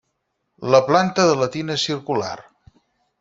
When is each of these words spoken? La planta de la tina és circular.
La 0.75 0.79
planta 0.87 1.25
de 1.31 1.35
la 1.41 1.49
tina 1.57 1.75
és 1.81 1.85
circular. 1.91 2.33